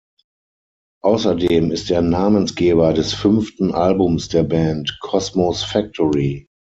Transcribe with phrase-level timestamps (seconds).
[1.03, 6.47] Außerdem ist er Namensgeber des fünften Albums der Band, "Cosmo’s Factory".